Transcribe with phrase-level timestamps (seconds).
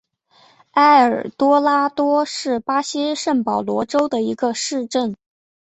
[0.71, 5.15] 埃尔多拉多是巴西圣保罗州的一个市镇。